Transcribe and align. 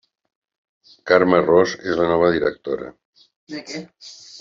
Carme 1.11 1.43
Ros 1.49 1.77
és 1.91 2.01
la 2.03 2.09
nova 2.15 2.33
directora. 2.39 2.93